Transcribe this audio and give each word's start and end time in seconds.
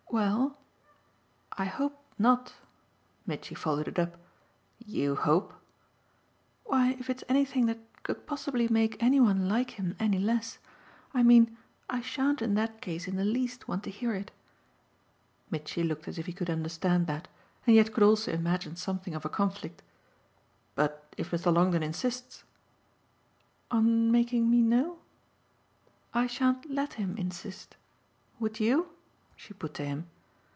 "Well 0.13 0.57
I 1.53 1.63
hope 1.63 1.97
not." 2.19 2.53
Mitchy 3.25 3.55
followed 3.55 3.87
it 3.87 3.97
up. 3.97 4.17
"You 4.77 5.15
'hope'?" 5.15 5.53
"Why 6.65 6.97
if 6.99 7.09
it's 7.09 7.23
anything 7.29 7.65
that 7.67 7.79
could 8.03 8.27
possibly 8.27 8.67
make 8.67 9.01
any 9.01 9.21
one 9.21 9.47
like 9.47 9.71
him 9.71 9.95
any 10.01 10.19
less. 10.19 10.57
I 11.13 11.23
mean 11.23 11.55
I 11.89 12.01
shan't 12.01 12.41
in 12.41 12.55
that 12.55 12.81
case 12.81 13.07
in 13.07 13.15
the 13.15 13.23
least 13.23 13.69
want 13.69 13.85
to 13.85 13.89
hear 13.89 14.13
it." 14.13 14.31
Mitchy 15.49 15.81
looked 15.81 16.09
as 16.09 16.19
if 16.19 16.25
he 16.25 16.33
could 16.33 16.49
understand 16.49 17.07
that 17.07 17.29
and 17.65 17.73
yet 17.73 17.93
could 17.93 18.03
also 18.03 18.33
imagine 18.33 18.75
something 18.75 19.15
of 19.15 19.23
a 19.23 19.29
conflict. 19.29 19.81
"But 20.75 21.15
if 21.17 21.31
Mr. 21.31 21.53
Longdon 21.53 21.83
insists?" 21.83 22.43
"On 23.71 24.11
making 24.11 24.49
me 24.51 24.61
know? 24.61 24.99
I 26.13 26.27
shan't 26.27 26.69
let 26.69 26.95
him 26.95 27.15
insist. 27.15 27.77
Would 28.41 28.59
YOU?" 28.59 28.89
she 29.33 29.55
put 29.55 29.73
to 29.73 29.83
him. 29.83 30.07